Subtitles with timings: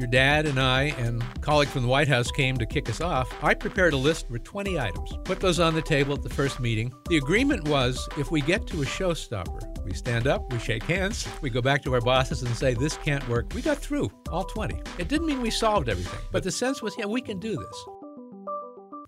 [0.00, 3.02] your dad and I and a colleague from the White House came to kick us
[3.02, 5.12] off, I prepared a list for 20 items.
[5.24, 6.90] Put those on the table at the first meeting.
[7.10, 11.28] The agreement was if we get to a showstopper, we stand up, we shake hands,
[11.42, 13.52] we go back to our bosses and say, This can't work.
[13.54, 14.80] We got through all 20.
[14.98, 17.99] It didn't mean we solved everything, but the sense was, yeah, we can do this.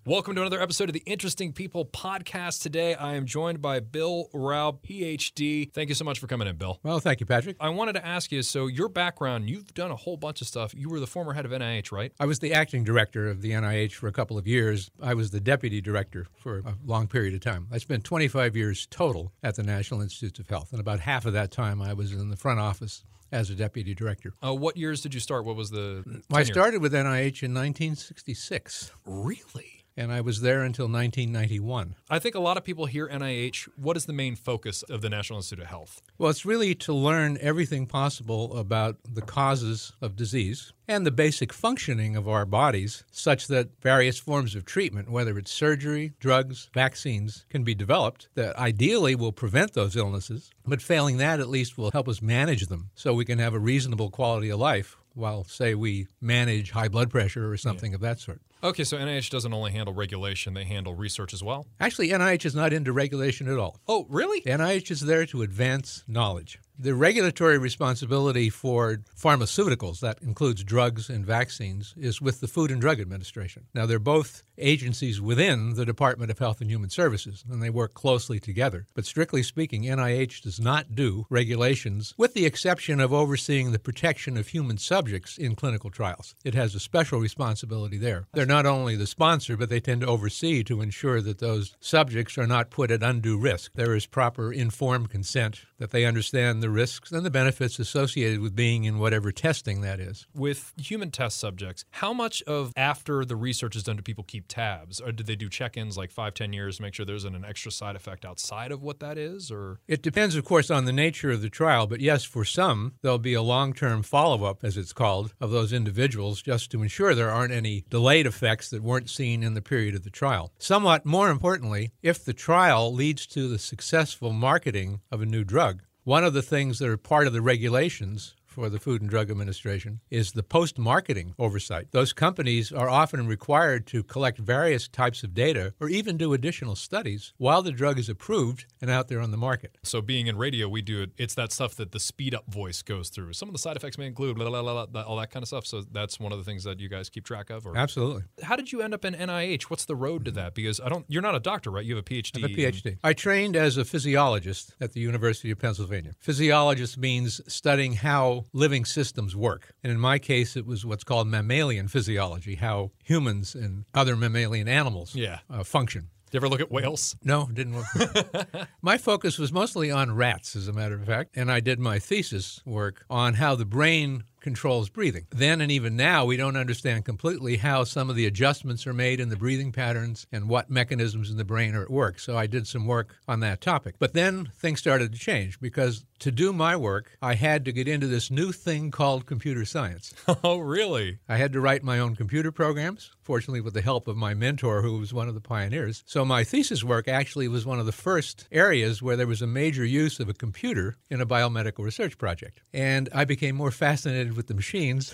[0.05, 2.61] Welcome to another episode of the Interesting People podcast.
[2.61, 5.73] Today, I am joined by Bill Raub, PhD.
[5.73, 6.81] Thank you so much for coming in, Bill.
[6.83, 7.55] Well, thank you, Patrick.
[7.61, 10.75] I wanted to ask you so, your background, you've done a whole bunch of stuff.
[10.75, 12.13] You were the former head of NIH, right?
[12.19, 14.91] I was the acting director of the NIH for a couple of years.
[15.01, 17.69] I was the deputy director for a long period of time.
[17.71, 21.33] I spent 25 years total at the National Institutes of Health, and about half of
[21.35, 24.35] that time I was in the front office as a deputy director.
[24.45, 25.45] Uh, what years did you start?
[25.45, 26.23] What was the.
[26.33, 28.91] I started with NIH in 1966.
[29.07, 29.82] Really?
[29.97, 31.97] And I was there until 1991.
[32.09, 33.69] I think a lot of people hear NIH.
[33.77, 36.01] What is the main focus of the National Institute of Health?
[36.19, 41.53] Well, it's really to learn everything possible about the causes of disease and the basic
[41.53, 47.47] functioning of our bodies, such that various forms of treatment, whether it's surgery, drugs, vaccines,
[47.49, 51.91] can be developed that ideally will prevent those illnesses, but failing that, at least will
[51.93, 55.75] help us manage them so we can have a reasonable quality of life while, say,
[55.75, 57.97] we manage high blood pressure or something yeah.
[57.97, 58.41] of that sort.
[58.65, 61.67] Okay, so NIH doesn't only handle regulation, they handle research as well?
[61.81, 63.81] Actually, NIH is not into regulation at all.
[63.89, 64.41] Oh, really?
[64.43, 66.61] NIH is there to advance knowledge.
[66.79, 72.81] The regulatory responsibility for pharmaceuticals, that includes drugs and vaccines, is with the Food and
[72.81, 73.67] Drug Administration.
[73.75, 77.95] Now, they're both agencies within the Department of Health and Human Services, and they work
[77.95, 78.87] closely together.
[78.95, 84.37] But strictly speaking, NIH does not do regulations, with the exception of overseeing the protection
[84.37, 86.35] of human subjects in clinical trials.
[86.45, 88.27] It has a special responsibility there.
[88.33, 92.39] They're not only the sponsor, but they tend to oversee to ensure that those subjects
[92.39, 93.73] are not put at undue risk.
[93.75, 98.55] There is proper informed consent, that they understand the risks and the benefits associated with
[98.55, 100.29] being in whatever testing that is.
[100.33, 104.47] With human test subjects, how much of after the research is done do people keep
[104.47, 105.01] tabs?
[105.01, 107.35] Or do they do check ins like five, ten years to make sure there isn't
[107.35, 109.51] an extra side effect outside of what that is?
[109.51, 111.89] Or It depends, of course, on the nature of the trial.
[111.89, 115.51] But yes, for some, there'll be a long term follow up, as it's called, of
[115.51, 119.61] those individuals just to ensure there aren't any delayed effects that weren't seen in the
[119.61, 120.53] period of the trial.
[120.61, 125.72] Somewhat more importantly, if the trial leads to the successful marketing of a new drug,
[126.05, 129.31] one of the things that are part of the regulations for the Food and Drug
[129.31, 131.89] Administration is the post marketing oversight.
[131.91, 136.77] Those companies are often required to collect various types of data or even do additional
[136.77, 139.79] studies while the drug is approved and out there on the market.
[139.83, 142.83] So, being in radio, we do it, it's that stuff that the speed up voice
[142.83, 143.33] goes through.
[143.33, 145.49] Some of the side effects may include blah, blah, blah, blah, all that kind of
[145.49, 145.67] stuff.
[145.67, 147.67] So, that's one of the things that you guys keep track of?
[147.67, 147.77] Or?
[147.77, 148.25] Absolutely.
[148.43, 149.65] How did you end up in NIH?
[149.65, 150.41] What's the road to mm-hmm.
[150.41, 150.55] that?
[150.55, 151.85] Because I don't, you're not a doctor, right?
[151.85, 152.39] You have a PhD.
[152.39, 152.99] I have a PhD.
[153.03, 156.13] I trained as a physiologist at the University of Pennsylvania.
[156.21, 159.75] Physiologist means studying how living systems work.
[159.83, 164.69] And in my case, it was what's called mammalian physiology, how humans and other mammalian
[164.69, 165.41] animals yeah.
[165.51, 166.09] uh, function.
[166.33, 167.15] Did you ever look at whales?
[167.23, 168.47] No, didn't look.
[168.83, 171.99] my focus was mostly on rats, as a matter of fact, and I did my
[171.99, 175.27] thesis work on how the brain controls breathing.
[175.31, 179.21] Then and even now, we don't understand completely how some of the adjustments are made
[179.21, 182.19] in the breathing patterns and what mechanisms in the brain are at work.
[182.19, 183.95] So I did some work on that topic.
[183.99, 187.89] But then things started to change because to do my work, I had to get
[187.89, 190.13] into this new thing called computer science.
[190.45, 191.19] Oh, really?
[191.29, 194.83] I had to write my own computer programs, fortunately, with the help of my mentor,
[194.83, 196.03] who was one of the pioneers.
[196.07, 199.47] So my thesis work actually was one of the first areas where there was a
[199.47, 202.61] major use of a computer in a biomedical research project.
[202.73, 205.13] And I became more fascinated with the machines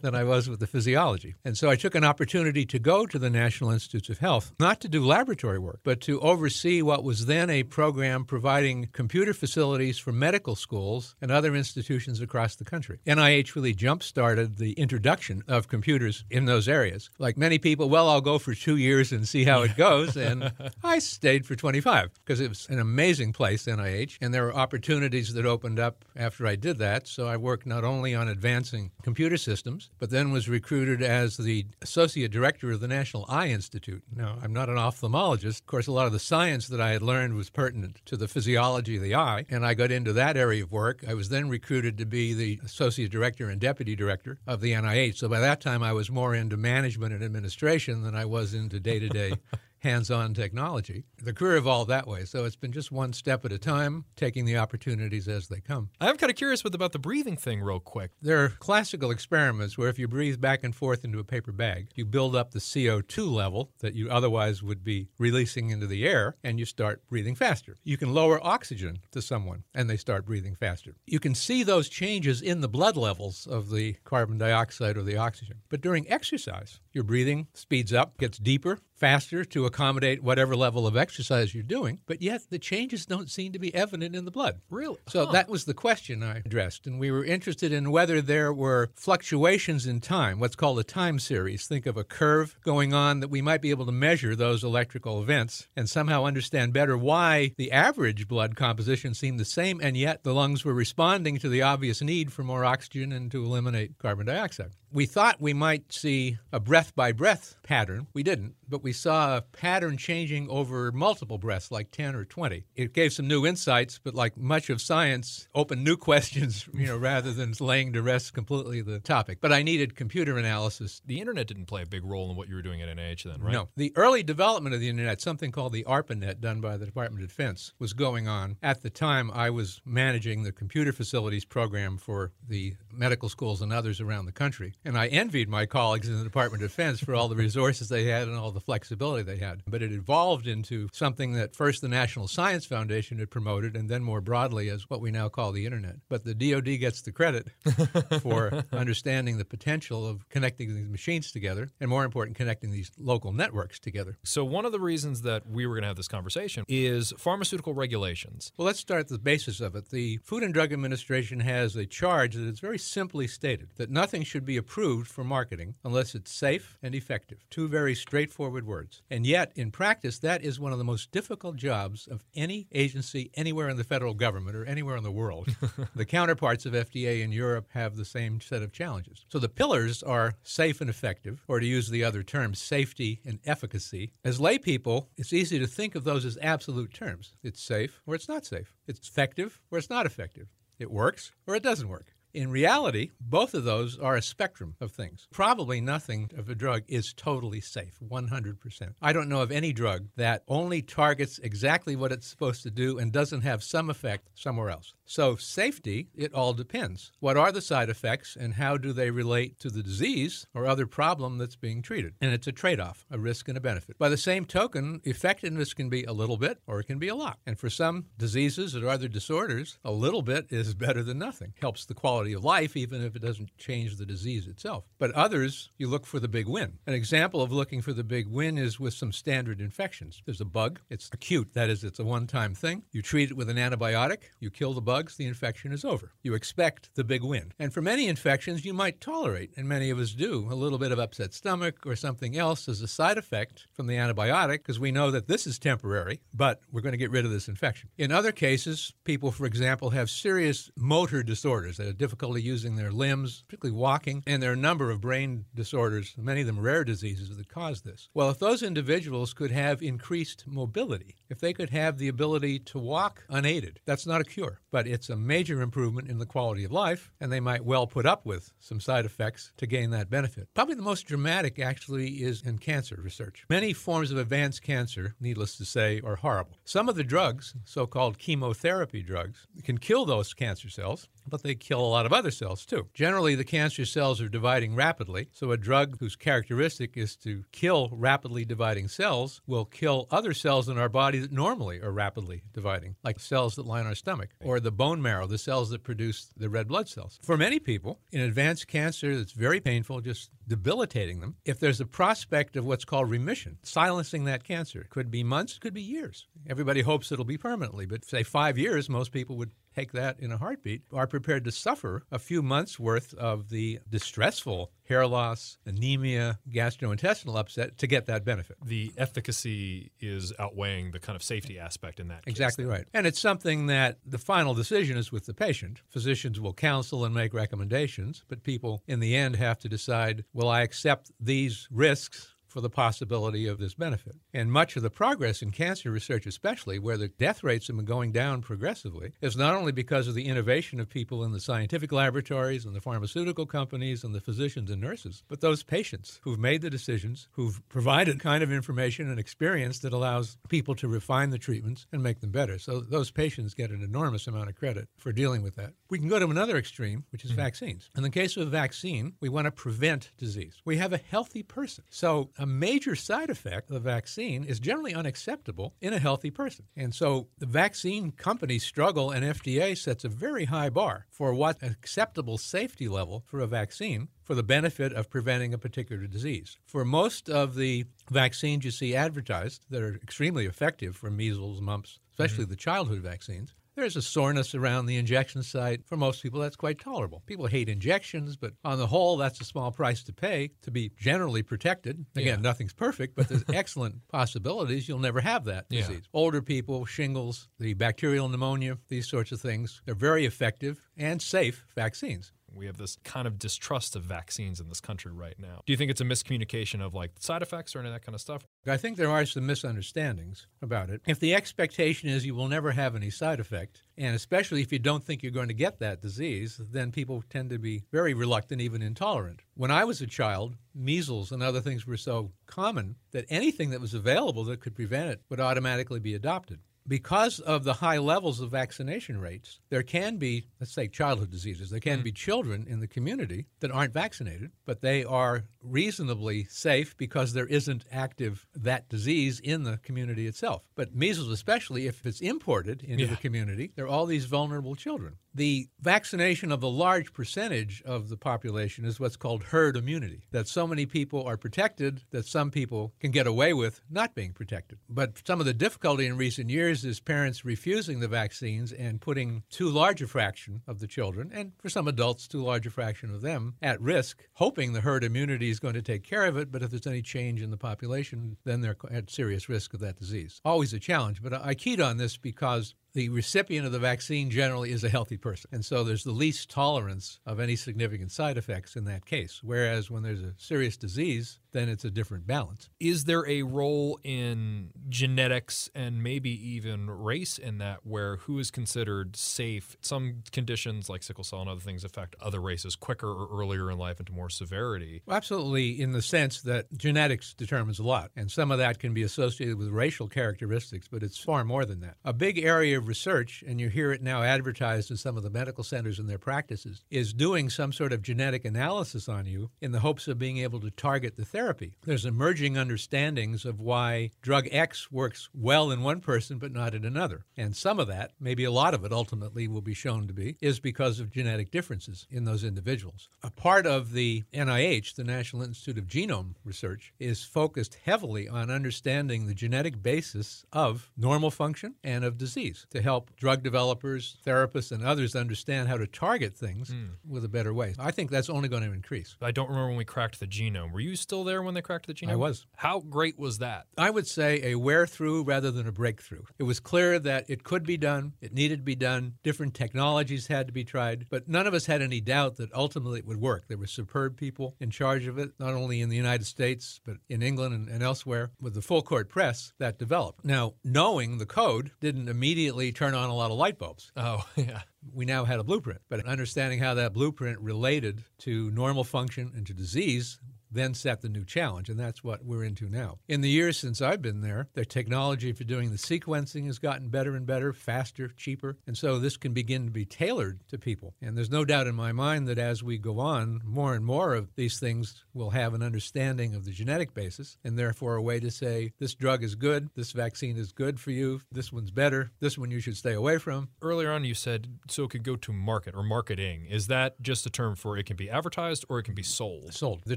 [0.00, 1.34] than I was with the physiology.
[1.44, 4.80] And so I took an opportunity to go to the National Institutes of Health, not
[4.80, 9.98] to do laboratory work, but to oversee what was then a program providing computer facilities
[9.98, 13.00] for medical schools and other institutions across the country.
[13.06, 17.10] NIH really jump started the introduction of computers in those areas.
[17.18, 20.16] Like many people, well, I'll go for two years and see how it goes.
[20.16, 20.52] And
[20.84, 25.34] I stayed for 25 because it was an amazing place, NIH, and there were opportunities
[25.34, 27.06] that opened up after I did that.
[27.06, 31.64] So I worked not only on advancing computer systems, but then was recruited as the
[31.80, 34.02] associate director of the National Eye Institute.
[34.12, 35.60] Now, I'm not an ophthalmologist.
[35.60, 38.26] Of course, a lot of the science that I had learned was pertinent to the
[38.26, 41.04] physiology of the eye, and I got into that area of work.
[41.06, 45.18] I was then recruited to be the associate director and deputy director of the NIH.
[45.18, 48.80] So by that time, I was more into management and administration than I was into
[48.80, 49.34] day to day
[49.82, 51.04] hands on technology.
[51.22, 52.24] The career evolved that way.
[52.24, 55.90] So it's been just one step at a time, taking the opportunities as they come.
[56.00, 58.12] I'm kind of curious with about the breathing thing, real quick.
[58.22, 61.88] There are classical experiments where if you breathe back and forth into a paper bag,
[61.94, 66.36] you build up the CO2 level that you otherwise would be releasing into the air,
[66.44, 67.76] and you start breathing faster.
[67.82, 70.94] You can lower oxygen to someone, and they start breathing faster.
[71.06, 75.16] You can see those changes in the blood levels of the carbon dioxide or the
[75.16, 75.56] oxygen.
[75.68, 80.96] But during exercise, your breathing speeds up, gets deeper, faster to accommodate whatever level of
[80.96, 84.60] exercise you're doing, but yet the changes don't seem to be evident in the blood.
[84.70, 84.98] Really?
[85.08, 85.32] So Huh.
[85.32, 89.88] that was the question I addressed, and we were interested in whether there were fluctuations
[89.88, 91.66] in time, what's called a time series.
[91.66, 95.20] Think of a curve going on that we might be able to measure those electrical
[95.20, 100.22] events and somehow understand better why the average blood composition seemed the same, and yet
[100.22, 104.26] the lungs were responding to the obvious need for more oxygen and to eliminate carbon
[104.26, 104.70] dioxide.
[104.92, 108.08] We thought we might see a breath by breath pattern.
[108.12, 112.64] We didn't, but we saw a pattern changing over multiple breaths, like 10 or 20.
[112.74, 116.98] It gave some new insights, but like much of science, opened new questions, you know,
[116.98, 119.38] rather than laying to rest completely the topic.
[119.40, 121.00] But I needed computer analysis.
[121.06, 123.40] The internet didn't play a big role in what you were doing at NIH then,
[123.40, 123.52] right?
[123.52, 123.68] No.
[123.76, 127.28] The early development of the internet, something called the ARPANET done by the Department of
[127.28, 128.58] Defense, was going on.
[128.62, 133.72] At the time, I was managing the computer facilities program for the medical schools and
[133.72, 134.74] others around the country.
[134.84, 138.04] And I envied my colleagues in the Department of Defense for all the resources they
[138.04, 139.62] had and all the flexibility they had.
[139.68, 144.02] But it evolved into something that first the National Science Foundation had promoted and then
[144.02, 145.96] more broadly as what we now call the internet.
[146.08, 147.48] But the DoD gets the credit
[148.20, 153.32] for understanding the potential of connecting these machines together and more important connecting these local
[153.32, 154.18] networks together.
[154.24, 157.74] So one of the reasons that we were going to have this conversation is pharmaceutical
[157.74, 158.52] regulations.
[158.56, 159.90] Well, let's start at the basis of it.
[159.90, 164.24] The Food and Drug Administration has a charge that is very simply stated that nothing
[164.24, 167.44] should be approved for marketing unless it's safe and effective.
[167.50, 169.02] Two very straightforward words.
[169.10, 173.30] And yet, in practice, that is one of the most difficult jobs of any agency
[173.34, 175.54] anywhere in the federal government or anywhere in the world.
[175.94, 179.26] the counterparts of FDA in Europe have the same set of challenges.
[179.28, 183.40] So the pillars are safe and effective, or to use the other terms, safety and
[183.44, 184.12] efficacy.
[184.24, 187.34] As lay people, it's easy to think of those as absolute terms.
[187.42, 188.74] It's safe or it's not safe.
[188.86, 190.48] It's effective or it's not effective.
[190.78, 192.11] It works or it doesn't work.
[192.34, 195.28] In reality, both of those are a spectrum of things.
[195.30, 198.94] Probably nothing of a drug is totally safe, 100%.
[199.02, 202.98] I don't know of any drug that only targets exactly what it's supposed to do
[202.98, 204.94] and doesn't have some effect somewhere else.
[205.04, 207.12] So, safety, it all depends.
[207.20, 210.86] What are the side effects and how do they relate to the disease or other
[210.86, 212.14] problem that's being treated?
[212.22, 213.98] And it's a trade off, a risk and a benefit.
[213.98, 217.14] By the same token, effectiveness can be a little bit or it can be a
[217.14, 217.40] lot.
[217.44, 221.52] And for some diseases or other disorders, a little bit is better than nothing.
[221.60, 224.84] Helps the quality of life, even if it doesn't change the disease itself.
[224.98, 226.78] But others, you look for the big win.
[226.86, 230.22] An example of looking for the big win is with some standard infections.
[230.24, 232.84] There's a bug, it's acute, that is, it's a one time thing.
[232.92, 236.12] You treat it with an antibiotic, you kill the bugs, the infection is over.
[236.22, 237.52] You expect the big win.
[237.58, 240.92] And for many infections, you might tolerate, and many of us do, a little bit
[240.92, 244.92] of upset stomach or something else as a side effect from the antibiotic because we
[244.92, 247.88] know that this is temporary, but we're going to get rid of this infection.
[247.96, 252.92] In other cases, people, for example, have serious motor disorders that have difficulty using their
[252.92, 256.84] limbs, particularly walking, and there are a number of brain disorders, many of them rare
[256.84, 258.10] diseases that cause this.
[258.12, 262.78] Well, if those individuals could have increased mobility, if they could have the ability to
[262.78, 266.70] walk unaided, that's not a cure, but it's a major improvement in the quality of
[266.70, 270.48] life, and they might well put up with some side effects to gain that benefit.
[270.52, 273.46] Probably the most dramatic, actually, is in cancer research.
[273.48, 276.58] Many forms of advanced cancer, needless to say, are horrible.
[276.66, 281.54] Some of the drugs, so called chemotherapy drugs, can kill those cancer cells, but they
[281.54, 282.88] kill a lot of other cells too.
[282.94, 287.88] Generally, the cancer cells are dividing rapidly, so a drug whose characteristic is to kill
[287.92, 292.96] rapidly dividing cells will kill other cells in our body that normally are rapidly dividing,
[293.02, 296.48] like cells that line our stomach, or the bone marrow, the cells that produce the
[296.48, 297.18] red blood cells.
[297.22, 301.86] For many people, in advanced cancer that's very painful, just debilitating them, if there's a
[301.86, 306.26] prospect of what's called remission, silencing that cancer, It could be months, could be years.
[306.48, 310.32] Everybody hopes it'll be permanently, but say five years, most people would take that in
[310.32, 315.58] a heartbeat, are prepared to suffer a few months worth of the distressful hair loss,
[315.64, 318.56] anemia, gastrointestinal upset to get that benefit.
[318.64, 322.24] The efficacy is outweighing the kind of safety aspect in that.
[322.24, 322.32] case.
[322.32, 322.84] Exactly right.
[322.92, 325.80] And it's something that the final decision is with the patient.
[325.88, 330.48] Physicians will counsel and make recommendations, but people in the end have to decide will
[330.48, 334.16] I accept these risks for the possibility of this benefit.
[334.34, 337.86] And much of the progress in cancer research, especially where the death rates have been
[337.86, 341.90] going down progressively, is not only because of the innovation of people in the scientific
[341.90, 346.60] laboratories and the pharmaceutical companies and the physicians and nurses, but those patients who've made
[346.60, 351.38] the decisions, who've provided kind of information and experience that allows people to refine the
[351.38, 352.58] treatments and make them better.
[352.58, 355.72] So those patients get an enormous amount of credit for dealing with that.
[355.88, 357.40] We can go to another extreme, which is mm-hmm.
[357.40, 357.90] vaccines.
[357.96, 360.60] In the case of a vaccine, we want to prevent disease.
[360.64, 361.84] We have a healthy person.
[361.88, 366.66] So a major side effect of the vaccine is generally unacceptable in a healthy person.
[366.76, 371.62] And so the vaccine companies struggle and FDA sets a very high bar for what
[371.62, 376.58] acceptable safety level for a vaccine for the benefit of preventing a particular disease.
[376.66, 381.98] For most of the vaccines you see advertised that are extremely effective for measles, mumps,
[382.12, 382.50] especially mm-hmm.
[382.50, 385.86] the childhood vaccines, there's a soreness around the injection site.
[385.86, 387.22] For most people, that's quite tolerable.
[387.26, 390.90] People hate injections, but on the whole, that's a small price to pay to be
[390.98, 392.04] generally protected.
[392.14, 392.42] Again, yeah.
[392.42, 396.02] nothing's perfect, but there's excellent possibilities you'll never have that disease.
[396.02, 396.08] Yeah.
[396.12, 401.64] Older people, shingles, the bacterial pneumonia, these sorts of things, they're very effective and safe
[401.74, 402.32] vaccines.
[402.54, 405.62] We have this kind of distrust of vaccines in this country right now.
[405.66, 408.14] Do you think it's a miscommunication of like side effects or any of that kind
[408.14, 408.46] of stuff?
[408.66, 411.02] I think there are some misunderstandings about it.
[411.06, 414.78] If the expectation is you will never have any side effect, and especially if you
[414.78, 418.60] don't think you're going to get that disease, then people tend to be very reluctant,
[418.60, 419.40] even intolerant.
[419.54, 423.80] When I was a child, measles and other things were so common that anything that
[423.80, 428.40] was available that could prevent it would automatically be adopted because of the high levels
[428.40, 431.70] of vaccination rates, there can be, let's say, childhood diseases.
[431.70, 432.04] There can mm.
[432.04, 437.46] be children in the community that aren't vaccinated, but they are reasonably safe because there
[437.46, 440.62] isn't active that disease in the community itself.
[440.74, 443.10] But measles, especially if it's imported into yeah.
[443.10, 445.16] the community, there are all these vulnerable children.
[445.34, 450.48] The vaccination of a large percentage of the population is what's called herd immunity, that
[450.48, 454.78] so many people are protected that some people can get away with not being protected.
[454.88, 459.42] But some of the difficulty in recent years is parents refusing the vaccines and putting
[459.50, 463.14] too large a fraction of the children, and for some adults, too large a fraction
[463.14, 466.50] of them, at risk, hoping the herd immunity is going to take care of it.
[466.50, 469.98] But if there's any change in the population, then they're at serious risk of that
[469.98, 470.40] disease.
[470.44, 471.22] Always a challenge.
[471.22, 475.16] But I keyed on this because the recipient of the vaccine generally is a healthy
[475.16, 475.50] person.
[475.52, 479.40] And so there's the least tolerance of any significant side effects in that case.
[479.42, 482.68] Whereas when there's a serious disease, then it's a different balance.
[482.80, 488.50] Is there a role in genetics and maybe even race in that where who is
[488.50, 489.76] considered safe?
[489.80, 493.78] Some conditions like sickle cell and other things affect other races quicker or earlier in
[493.78, 495.02] life into more severity.
[495.06, 498.10] Well, Absolutely, in the sense that genetics determines a lot.
[498.16, 501.80] And some of that can be associated with racial characteristics, but it's far more than
[501.80, 501.96] that.
[502.04, 505.30] A big area of research, and you hear it now advertised in some of the
[505.30, 509.72] medical centers in their practices, is doing some sort of genetic analysis on you in
[509.72, 511.76] the hopes of being able to target the therapy.
[511.84, 516.84] There's emerging understandings of why drug X works well in one person but not in
[516.84, 517.24] another.
[517.36, 520.36] And some of that, maybe a lot of it ultimately will be shown to be,
[520.40, 523.08] is because of genetic differences in those individuals.
[523.22, 528.50] A part of the NIH, the National Institute of Genome Research, is focused heavily on
[528.50, 534.72] understanding the genetic basis of normal function and of disease to help drug developers, therapists,
[534.72, 536.90] and others understand how to target things mm.
[537.08, 537.74] with a better way.
[537.78, 539.16] I think that's only going to increase.
[539.22, 540.72] I don't remember when we cracked the genome.
[540.72, 542.12] Were you still there when they cracked the genome?
[542.12, 542.46] I was.
[542.56, 543.66] How great was that?
[543.78, 546.22] I would say a wear through rather than a breakthrough.
[546.38, 550.26] It was clear that it could be done, it needed to be done, different technologies
[550.26, 553.20] had to be tried, but none of us had any doubt that ultimately it would
[553.20, 553.44] work.
[553.48, 556.96] There were superb people in charge of it, not only in the United States, but
[557.08, 560.24] in England and, and elsewhere, with the full court press that developed.
[560.24, 563.90] Now, knowing the code didn't immediately turn on a lot of light bulbs.
[563.96, 564.62] Oh, yeah.
[564.92, 569.46] We now had a blueprint, but understanding how that blueprint related to normal function and
[569.46, 570.20] to disease
[570.52, 572.98] then set the new challenge, and that's what we're into now.
[573.08, 576.88] In the years since I've been there, the technology for doing the sequencing has gotten
[576.88, 580.94] better and better, faster, cheaper, and so this can begin to be tailored to people.
[581.00, 584.14] And there's no doubt in my mind that as we go on, more and more
[584.14, 588.20] of these things will have an understanding of the genetic basis, and therefore a way
[588.20, 592.12] to say this drug is good, this vaccine is good for you, this one's better,
[592.20, 593.48] this one you should stay away from.
[593.60, 596.46] Earlier on, you said so it could go to market or marketing.
[596.48, 599.54] Is that just a term for it can be advertised or it can be sold?
[599.54, 599.82] Sold.
[599.84, 599.96] The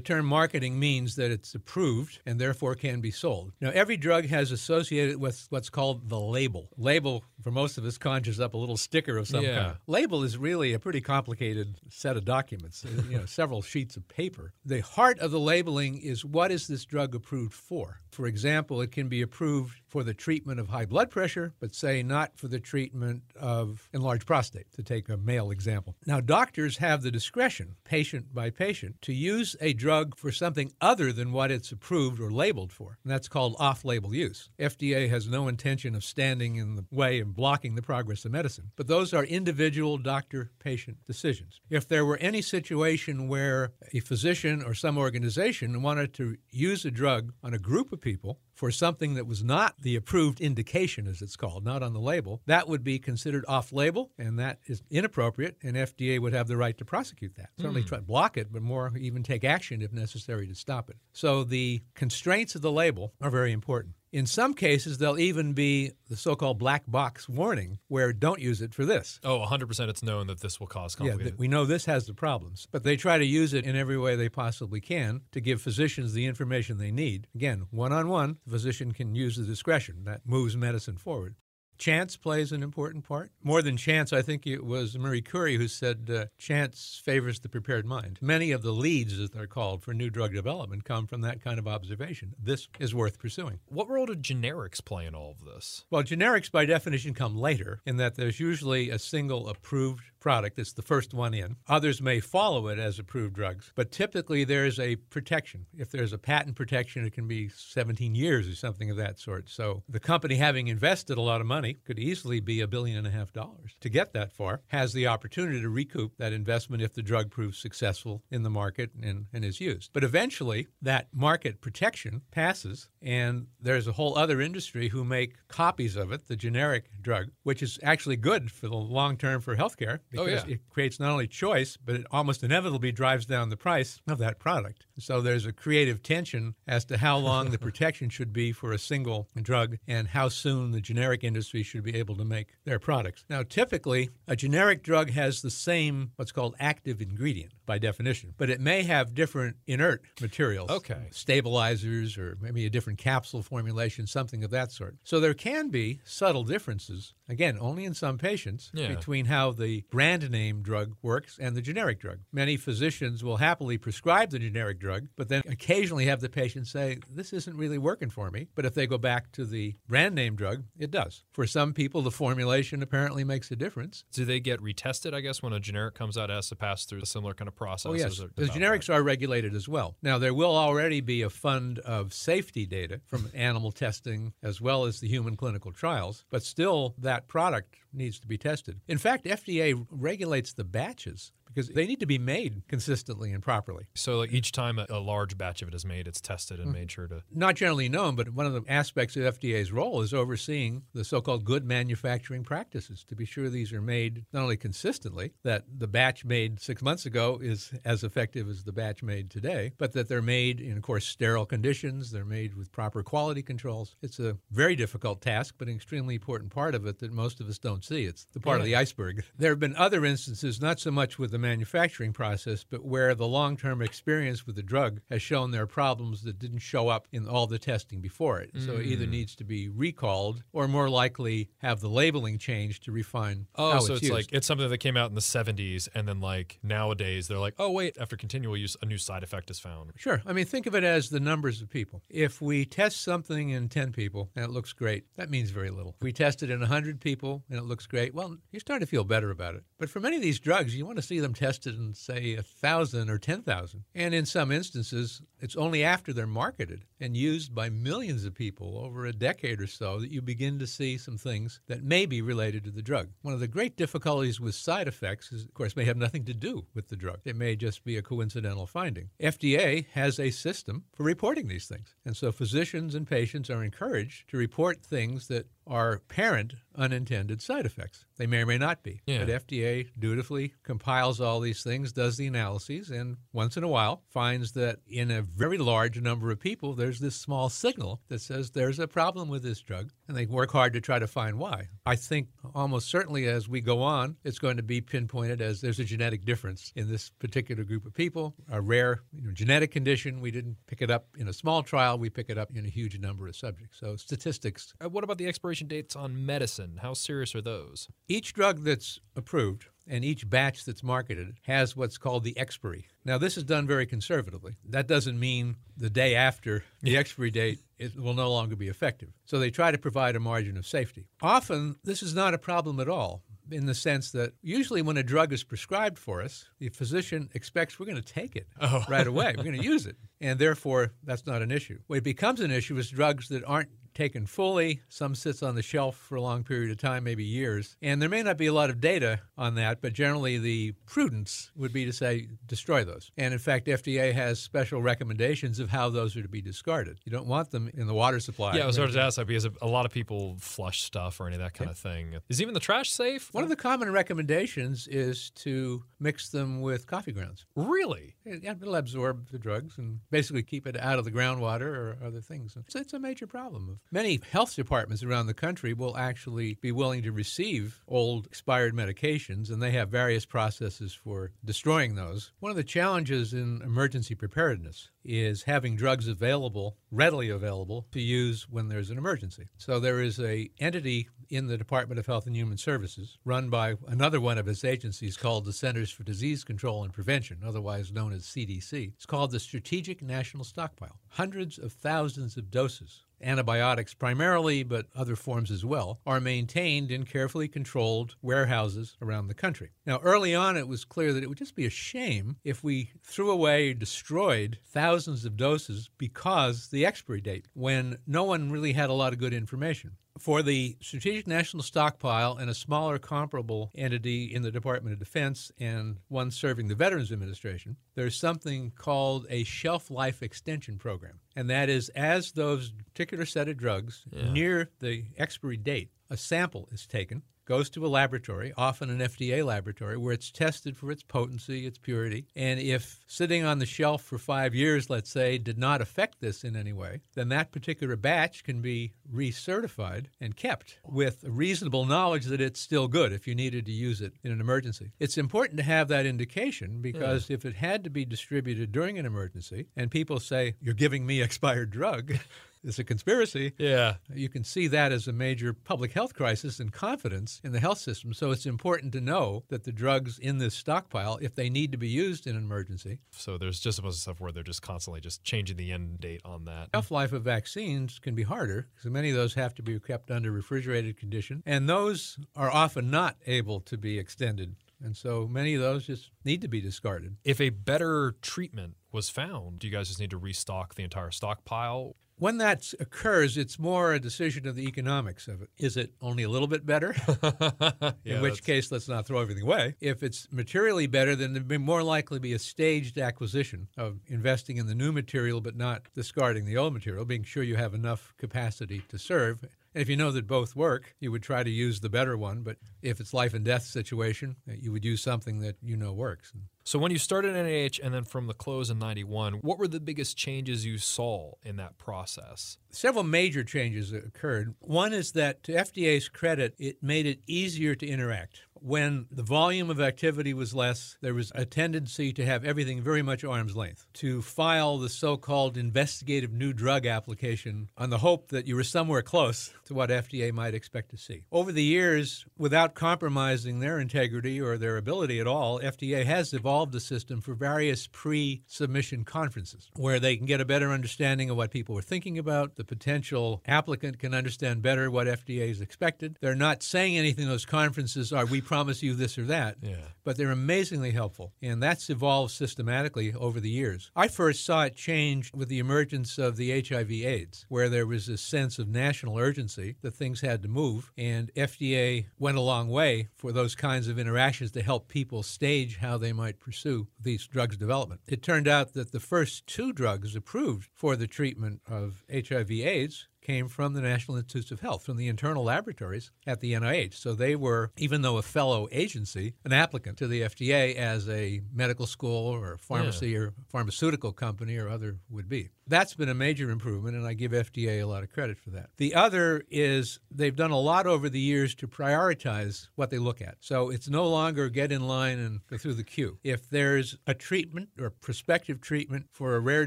[0.00, 3.52] term market marketing means that it's approved and therefore can be sold.
[3.60, 6.68] Now, every drug has associated with what's called the label.
[6.78, 9.58] Label, for most of us, conjures up a little sticker of some yeah.
[9.58, 9.76] kind.
[9.88, 14.06] Label is really a pretty complicated set of documents, uh, you know, several sheets of
[14.06, 14.52] paper.
[14.64, 18.00] The heart of the labeling is what is this drug approved for?
[18.12, 22.02] For example, it can be approved for the treatment of high blood pressure, but say
[22.02, 25.96] not for the treatment of enlarged prostate, to take a male example.
[26.04, 31.14] Now, doctors have the discretion, patient by patient, to use a drug for something other
[31.14, 32.98] than what it's approved or labeled for.
[33.02, 34.50] And that's called off label use.
[34.58, 38.72] FDA has no intention of standing in the way of blocking the progress of medicine,
[38.76, 41.62] but those are individual doctor patient decisions.
[41.70, 46.90] If there were any situation where a physician or some organization wanted to use a
[46.90, 51.20] drug on a group of people for something that was not the approved indication, as
[51.20, 54.82] it's called, not on the label, that would be considered off label, and that is
[54.90, 57.50] inappropriate, and FDA would have the right to prosecute that.
[57.58, 57.86] Certainly Hmm.
[57.88, 60.96] try to block it, but more even take action if necessary to stop it.
[61.12, 63.94] So the constraints of the label are very important.
[64.16, 68.62] In some cases, there'll even be the so called black box warning where don't use
[68.62, 69.20] it for this.
[69.22, 71.38] Oh, 100% it's known that this will cause Yeah, complicated.
[71.38, 74.16] we know this has the problems, but they try to use it in every way
[74.16, 77.26] they possibly can to give physicians the information they need.
[77.34, 80.04] Again, one on one, the physician can use the discretion.
[80.04, 81.34] That moves medicine forward.
[81.78, 83.30] Chance plays an important part.
[83.42, 87.48] More than chance, I think it was Marie Curie who said uh, chance favors the
[87.48, 88.18] prepared mind.
[88.20, 91.58] Many of the leads, as they're called, for new drug development come from that kind
[91.58, 92.34] of observation.
[92.42, 93.60] This is worth pursuing.
[93.68, 95.84] what role do generics play in all of this?
[95.90, 100.72] Well, generics by definition come later in that there's usually a single approved product that's
[100.72, 101.56] the first one in.
[101.68, 105.66] Others may follow it as approved drugs, but typically there's a protection.
[105.76, 109.48] If there's a patent protection, it can be 17 years or something of that sort.
[109.48, 113.06] So the company, having invested a lot of money, could easily be a billion and
[113.06, 116.94] a half dollars to get that far, has the opportunity to recoup that investment if
[116.94, 119.90] the drug proves successful in the market and, and is used.
[119.92, 125.96] But eventually, that market protection passes, and there's a whole other industry who make copies
[125.96, 130.00] of it, the generic drug, which is actually good for the long term for healthcare
[130.18, 130.44] Oh, yeah.
[130.46, 134.38] it creates not only choice, but it almost inevitably drives down the price of that
[134.38, 134.86] product.
[134.98, 138.78] So there's a creative tension as to how long the protection should be for a
[138.78, 143.24] single drug and how soon the generic industry should be able to make their products.
[143.28, 148.48] Now, typically, a generic drug has the same, what's called active ingredient by definition, but
[148.50, 150.70] it may have different inert materials.
[150.70, 151.08] Okay.
[151.10, 154.96] Stabilizers or maybe a different capsule formulation, something of that sort.
[155.04, 158.88] So there can be subtle differences, again, only in some patients, Yeah.
[158.94, 162.20] between how the brand name drug works and the generic drug.
[162.32, 166.98] Many physicians will happily prescribe the generic drug, but then occasionally have the patient say,
[167.10, 168.46] This isn't really working for me.
[168.54, 171.24] But if they go back to the brand name drug, it does.
[171.32, 174.04] For some people, the formulation apparently makes a difference.
[174.12, 176.84] Do they get retested, I guess, when a generic comes out, it has to pass
[176.84, 177.90] through a similar kind of process?
[177.90, 178.20] Oh, yes.
[178.36, 179.96] The generics are regulated as well.
[180.02, 184.84] Now, there will already be a fund of safety data from animal testing as well
[184.84, 188.80] as the human clinical trials, but still, that product needs to be tested.
[188.86, 193.86] In fact, FDA regulates the batches because they need to be made consistently and properly.
[193.94, 196.80] So, each time a, a large batch of it is made, it's tested and mm-hmm.
[196.80, 197.22] made sure to.
[197.32, 201.22] Not generally known, but one of the aspects of FDA's role is overseeing the so
[201.22, 205.86] called good manufacturing practices to be sure these are made not only consistently, that the
[205.86, 210.08] batch made six months ago is as effective as the batch made today, but that
[210.08, 213.96] they're made in, of course, sterile conditions, they're made with proper quality controls.
[214.02, 217.48] It's a very difficult task, but an extremely important part of it that most of
[217.48, 218.04] us don't see.
[218.04, 219.24] It's the part of the iceberg.
[219.38, 223.26] There have been other instances, not so much with the manufacturing process, but where the
[223.26, 227.06] long term experience with the drug has shown there are problems that didn't show up
[227.12, 228.50] in all the testing before it.
[228.58, 228.92] So it Mm.
[228.92, 233.78] either needs to be recalled or more likely have the labeling changed to refine Oh,
[233.80, 236.58] so it's, it's like it's something that came out in the 70s, and then like
[236.62, 239.92] nowadays they're like, oh wait, after continual use, a new side effect is found.
[239.96, 240.20] Sure.
[240.26, 242.02] I mean, think of it as the numbers of people.
[242.08, 245.94] If we test something in 10 people and it looks great, that means very little.
[245.98, 248.90] If we test it in 100 people and it looks great, well, you're starting to
[248.90, 249.64] feel better about it.
[249.78, 252.36] But for many of these drugs, you want to see them tested in, say, a
[252.36, 253.84] 1,000 or 10,000.
[253.94, 258.78] And in some instances, it's only after they're marketed and used by millions of people
[258.78, 262.22] over a decade or so that you begin to see some things that may be
[262.22, 263.10] related to the drug.
[263.22, 266.34] One of the great difficulties with side effects is, of course, may have nothing to
[266.34, 267.20] do with the drug.
[267.24, 269.10] It may just be a coincidental finding.
[269.20, 271.94] FDA has a system for reporting these things.
[272.04, 277.64] And so physicians and patients are encouraged to report things that are parent unintended side
[277.66, 278.04] effects.
[278.18, 279.00] They may or may not be.
[279.06, 279.24] Yeah.
[279.24, 284.02] But FDA dutifully compiles all these things, does the analyses, and once in a while
[284.10, 288.50] finds that in a very large number of people, there's this small signal that says
[288.50, 291.68] there's a problem with this drug, and they work hard to try to find why.
[291.86, 295.80] I think almost certainly as we go on, it's going to be pinpointed as there's
[295.80, 300.20] a genetic difference in this particular group of people, a rare you know, genetic condition.
[300.20, 302.68] We didn't pick it up in a small trial, we pick it up in a
[302.68, 303.78] huge number of subjects.
[303.80, 306.78] So statistics Uh, what about the expiration dates on medicine?
[306.82, 307.88] How serious are those?
[308.08, 312.88] Each drug that's approved and each batch that's marketed has what's called the expiry.
[313.04, 314.56] Now, this is done very conservatively.
[314.68, 319.10] That doesn't mean the day after the expiry date it will no longer be effective.
[319.26, 321.06] So they try to provide a margin of safety.
[321.20, 325.02] Often, this is not a problem at all in the sense that usually when a
[325.02, 328.84] drug is prescribed for us, the physician expects we're going to take it oh.
[328.88, 329.34] right away.
[329.36, 329.96] We're going to use it.
[330.20, 331.78] And therefore, that's not an issue.
[331.86, 334.82] What becomes an issue is drugs that aren't taken fully.
[334.88, 337.76] Some sits on the shelf for a long period of time, maybe years.
[337.82, 341.50] And there may not be a lot of data on that, but generally the prudence
[341.56, 343.10] would be to say destroy those.
[343.16, 347.00] And in fact, FDA has special recommendations of how those are to be discarded.
[347.04, 348.56] You don't want them in the water supply.
[348.56, 351.26] Yeah, I was sort of ask that because a lot of people flush stuff or
[351.26, 352.16] any of that kind of thing.
[352.28, 353.32] Is even the trash safe?
[353.32, 357.46] One of the common recommendations is to mix them with coffee grounds.
[357.56, 358.16] Really?
[358.24, 362.20] Yeah, it'll absorb the drugs and basically keep it out of the groundwater or other
[362.20, 362.52] things.
[362.54, 366.72] So it's a major problem of Many health departments around the country will actually be
[366.72, 372.32] willing to receive old expired medications, and they have various processes for destroying those.
[372.40, 378.48] One of the challenges in emergency preparedness is having drugs available, readily available, to use
[378.50, 379.48] when there's an emergency.
[379.56, 383.76] So there is a entity in the Department of Health and Human Services run by
[383.86, 388.12] another one of its agencies called the Centers for Disease Control and Prevention, otherwise known
[388.12, 388.94] as CDC.
[388.94, 390.98] It's called the Strategic National Stockpile.
[391.08, 397.04] Hundreds of thousands of doses antibiotics primarily, but other forms as well, are maintained in
[397.04, 399.70] carefully controlled warehouses around the country.
[399.84, 402.92] Now, early on, it was clear that it would just be a shame if we
[403.02, 408.90] threw away, destroyed thousands of doses because the expiry date, when no one really had
[408.90, 414.24] a lot of good information for the Strategic National Stockpile and a smaller comparable entity
[414.24, 419.44] in the Department of Defense and one serving the Veterans Administration, there's something called a
[419.44, 421.20] shelf life extension program.
[421.34, 424.30] And that is as those particular set of drugs yeah.
[424.32, 429.44] near the expiry date, a sample is taken goes to a laboratory, often an FDA
[429.44, 432.26] laboratory, where it's tested for its potency, its purity.
[432.34, 436.44] And if sitting on the shelf for five years, let's say, did not affect this
[436.44, 442.26] in any way, then that particular batch can be recertified and kept with reasonable knowledge
[442.26, 444.92] that it's still good if you needed to use it in an emergency.
[444.98, 447.34] It's important to have that indication because yeah.
[447.34, 451.22] if it had to be distributed during an emergency and people say, You're giving me
[451.26, 452.18] expired drug,
[452.66, 453.52] it's a conspiracy.
[453.58, 453.94] Yeah.
[454.12, 457.78] You can see that as a major public health crisis and confidence in the health
[457.78, 458.12] system.
[458.12, 461.78] So it's important to know that the drugs in this stockpile, if they need to
[461.78, 462.98] be used in an emergency.
[463.12, 466.00] So there's just a bunch of stuff where they're just constantly just changing the end
[466.00, 466.68] date on that.
[466.74, 470.10] Shelf life of vaccines can be harder because many of those have to be kept
[470.10, 475.54] under refrigerated condition, and those are often not able to be extended and so many
[475.54, 477.16] of those just need to be discarded.
[477.24, 481.10] If a better treatment was found, do you guys just need to restock the entire
[481.10, 481.96] stockpile?
[482.18, 485.50] When that occurs, it's more a decision of the economics of it.
[485.58, 486.94] Is it only a little bit better?
[487.22, 489.74] yeah, In which case, let's not throw everything away.
[489.80, 494.56] If it's materially better, then there'd be more likely be a staged acquisition of investing
[494.56, 498.14] in the new material but not discarding the old material, being sure you have enough
[498.16, 499.44] capacity to serve
[499.76, 502.42] if you know that both work, you would try to use the better one.
[502.42, 505.92] But if it's life and death situation, uh, you would use something that you know
[505.92, 506.32] works.
[506.64, 509.78] So when you started NIH and then from the close in 91, what were the
[509.78, 512.58] biggest changes you saw in that process?
[512.70, 514.54] Several major changes occurred.
[514.58, 518.42] One is that to FDA's credit, it made it easier to interact.
[518.66, 523.00] When the volume of activity was less, there was a tendency to have everything very
[523.00, 528.30] much arm's length, to file the so called investigative new drug application on the hope
[528.30, 531.22] that you were somewhere close to what FDA might expect to see.
[531.30, 536.74] Over the years, without compromising their integrity or their ability at all, FDA has evolved
[536.74, 541.36] a system for various pre submission conferences where they can get a better understanding of
[541.36, 542.56] what people are thinking about.
[542.56, 546.18] The potential applicant can understand better what FDA is expected.
[546.20, 549.74] They're not saying anything in those conferences are we promise you this or that, yeah.
[550.02, 551.34] but they're amazingly helpful.
[551.42, 553.90] And that's evolved systematically over the years.
[553.94, 558.08] I first saw it change with the emergence of the HIV AIDS, where there was
[558.08, 560.90] a sense of national urgency that things had to move.
[560.96, 565.76] And FDA went a long way for those kinds of interactions to help people stage
[565.76, 568.00] how they might pursue these drugs development.
[568.08, 573.06] It turned out that the first two drugs approved for the treatment of HIV AIDS
[573.26, 576.94] came from the National Institutes of Health, from the internal laboratories at the NIH.
[576.94, 581.40] So they were, even though a fellow agency, an applicant to the FDA as a
[581.52, 583.18] medical school or pharmacy yeah.
[583.18, 585.50] or pharmaceutical company or other would be.
[585.66, 588.70] That's been a major improvement, and I give FDA a lot of credit for that.
[588.76, 593.20] The other is they've done a lot over the years to prioritize what they look
[593.20, 593.38] at.
[593.40, 596.18] So it's no longer get in line and go through the queue.
[596.22, 599.66] If there's a treatment or prospective treatment for a rare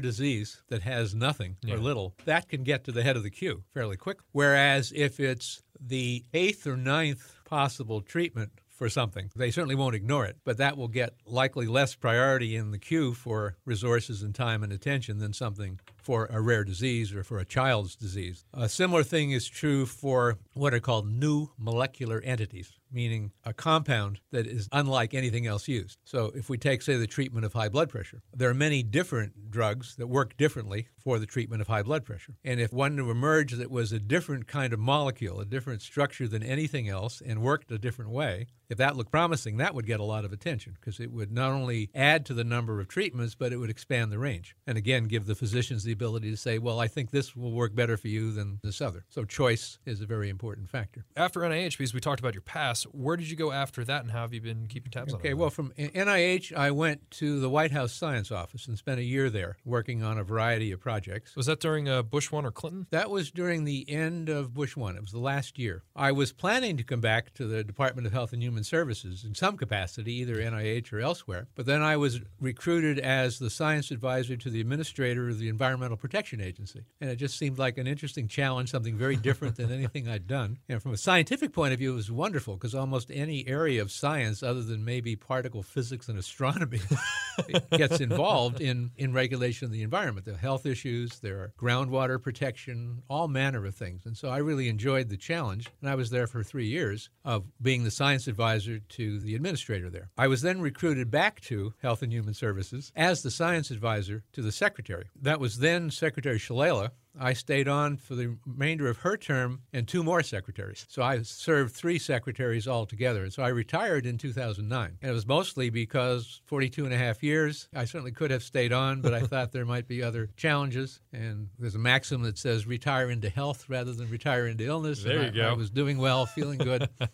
[0.00, 1.74] disease that has nothing yeah.
[1.74, 4.18] or little, that can get to the head of the queue fairly quick.
[4.32, 9.30] Whereas if it's the eighth or ninth possible treatment for something.
[9.36, 13.12] They certainly won't ignore it, but that will get likely less priority in the queue
[13.12, 17.44] for resources and time and attention than something for a rare disease or for a
[17.44, 18.44] child's disease.
[18.52, 24.20] A similar thing is true for what are called new molecular entities meaning a compound
[24.32, 25.98] that is unlike anything else used.
[26.04, 29.50] So, if we take, say, the treatment of high blood pressure, there are many different
[29.50, 32.34] drugs that work differently for the treatment of high blood pressure.
[32.44, 36.28] And if one to emerge that was a different kind of molecule, a different structure
[36.28, 40.00] than anything else, and worked a different way, if that looked promising, that would get
[40.00, 43.34] a lot of attention because it would not only add to the number of treatments,
[43.34, 44.54] but it would expand the range.
[44.66, 47.74] And again, give the physicians the ability to say, well, I think this will work
[47.74, 49.04] better for you than this other.
[49.08, 51.04] So choice is a very important factor.
[51.16, 54.10] After NIH, because we talked about your past, where did you go after that and
[54.10, 55.28] how have you been keeping tabs okay, on it?
[55.28, 59.04] Okay, well, from NIH, I went to the White House Science Office and spent a
[59.04, 61.36] year there working on a variety of projects.
[61.36, 62.86] Was that during uh, Bush 1 or Clinton?
[62.90, 64.96] That was during the end of Bush 1.
[64.96, 65.82] It was the last year.
[65.94, 69.34] I was planning to come back to the Department of Health and Human Services in
[69.34, 71.48] some capacity, either NIH or elsewhere.
[71.54, 75.48] But then I was recruited as the science advisor to the administrator of the
[75.80, 76.84] Environmental Protection Agency.
[77.00, 80.58] And it just seemed like an interesting challenge, something very different than anything I'd done.
[80.68, 83.90] And from a scientific point of view, it was wonderful because almost any area of
[83.90, 86.80] science, other than maybe particle physics and astronomy,
[87.70, 90.26] gets involved in, in regulation of the environment.
[90.26, 94.04] There are health issues, there are groundwater protection, all manner of things.
[94.04, 95.70] And so I really enjoyed the challenge.
[95.80, 99.88] And I was there for three years of being the science advisor to the administrator
[99.88, 100.10] there.
[100.18, 104.42] I was then recruited back to Health and Human Services as the science advisor to
[104.42, 105.08] the secretary.
[105.22, 109.86] That was then Secretary Shalala, I stayed on for the remainder of her term and
[109.86, 110.86] two more secretaries.
[110.88, 113.24] So I served three secretaries altogether.
[113.24, 114.98] And so I retired in 2009.
[115.02, 118.72] And it was mostly because 42 and a half years, I certainly could have stayed
[118.72, 121.00] on, but I thought there might be other challenges.
[121.12, 125.02] And there's a maxim that says retire into health rather than retire into illness.
[125.02, 125.50] There and you I, go.
[125.50, 126.88] I was doing well, feeling good.
[127.00, 127.08] and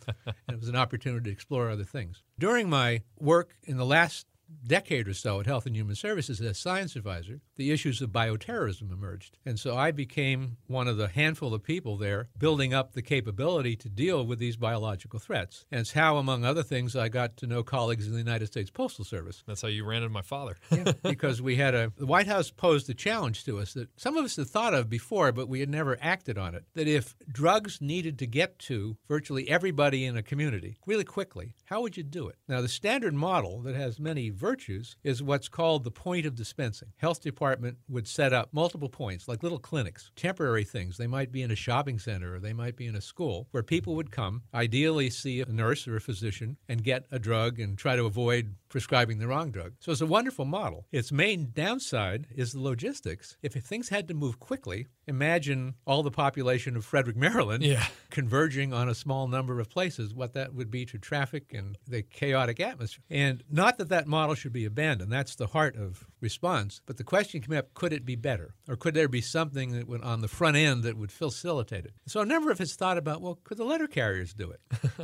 [0.49, 2.23] it was an opportunity to explore other things.
[2.38, 4.27] During my work in the last
[4.66, 8.92] decade or so at Health and Human Services as science advisor, the issues of bioterrorism
[8.92, 9.38] emerged.
[9.45, 13.77] And so I became one of the handful of people there building up the capability
[13.77, 15.64] to deal with these biological threats.
[15.71, 18.71] And it's how, among other things, I got to know colleagues in the United States
[18.71, 19.42] Postal Service.
[19.47, 20.57] That's how you ran into my father.
[20.71, 24.16] yeah, because we had a, the White House posed a challenge to us that some
[24.16, 26.64] of us had thought of before, but we had never acted on it.
[26.75, 31.83] That if drugs needed to get to virtually everybody in a community really quickly, how
[31.83, 32.37] would you do it?
[32.49, 36.92] Now, the standard model that has many virtues is what's called the point of dispensing.
[36.98, 40.96] Health department would set up multiple points, like little clinics, temporary things.
[40.96, 43.64] They might be in a shopping center or they might be in a school where
[43.64, 47.76] people would come, ideally see a nurse or a physician, and get a drug and
[47.76, 49.74] try to avoid prescribing the wrong drug.
[49.81, 50.87] So it's a wonderful model.
[50.92, 53.37] Its main downside is the logistics.
[53.42, 57.87] If things had to move quickly, imagine all the population of Frederick, Maryland Yeah.
[58.11, 62.02] converging on a small number of places, what that would be to traffic and the
[62.02, 63.05] chaotic atmosphere.
[63.11, 65.12] And not that that model should be abandoned.
[65.12, 66.81] That's the heart of response.
[66.87, 68.55] But the question came up, could it be better?
[68.68, 71.92] Or could there be something that would on the front end that would facilitate it?
[72.07, 74.61] So a number of us thought about, well, could the letter carriers do it?